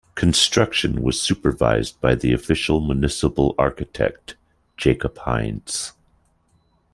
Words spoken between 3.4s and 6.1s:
architect, Jacob Heinz.